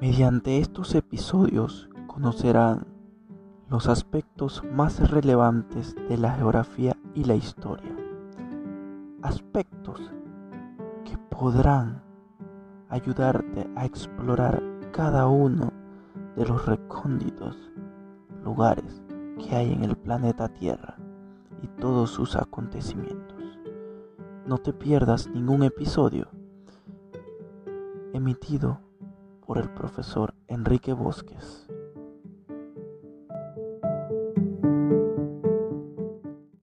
Mediante 0.00 0.56
estos 0.60 0.94
episodios 0.94 1.90
conocerán 2.06 2.86
los 3.68 3.86
aspectos 3.86 4.62
más 4.72 5.10
relevantes 5.10 5.94
de 6.08 6.16
la 6.16 6.32
geografía 6.32 6.96
y 7.14 7.24
la 7.24 7.34
historia. 7.34 7.94
Aspectos 9.20 10.00
que 11.04 11.18
podrán 11.18 12.02
ayudarte 12.88 13.68
a 13.76 13.84
explorar 13.84 14.62
cada 14.90 15.26
uno 15.26 15.70
de 16.34 16.46
los 16.46 16.64
recónditos 16.64 17.58
lugares 18.42 19.02
que 19.38 19.54
hay 19.54 19.70
en 19.70 19.84
el 19.84 19.96
planeta 19.96 20.48
Tierra 20.48 20.96
y 21.62 21.66
todos 21.78 22.08
sus 22.08 22.36
acontecimientos. 22.36 23.58
No 24.46 24.56
te 24.56 24.72
pierdas 24.72 25.28
ningún 25.28 25.62
episodio 25.62 26.26
emitido 28.14 28.80
por 29.50 29.58
el 29.58 29.68
profesor 29.68 30.32
Enrique 30.46 30.92
Bosques. 30.92 31.66